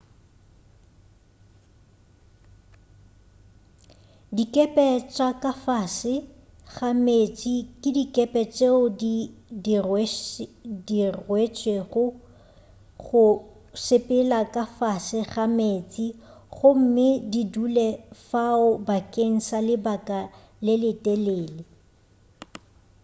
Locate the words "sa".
19.47-19.57